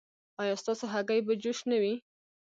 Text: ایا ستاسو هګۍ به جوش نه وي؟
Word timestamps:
ایا 0.41 0.55
ستاسو 0.61 0.85
هګۍ 0.93 1.19
به 1.25 1.33
جوش 1.43 1.59
نه 1.69 1.77
وي؟ 1.81 1.95